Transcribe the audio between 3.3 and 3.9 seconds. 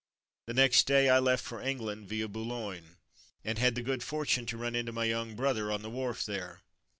and had the